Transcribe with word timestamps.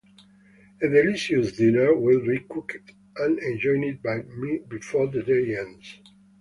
A 0.81 0.87
delicious 0.89 1.51
dinner 1.57 1.93
will 1.95 2.25
be 2.25 2.39
cooked 2.49 2.93
and 3.17 3.37
enjoyed 3.37 4.01
by 4.01 4.23
me 4.23 4.57
before 4.67 5.05
the 5.05 5.21
day 5.21 5.55
ends. 5.55 5.99